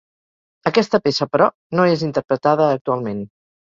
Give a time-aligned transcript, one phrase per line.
[0.71, 3.27] Aquesta peça però, no és interpretada actualment.